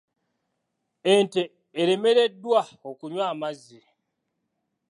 Ente 1.13 1.41
eremereddwa 1.81 2.61
okunywa 2.89 3.23
amazzi. 3.33 3.79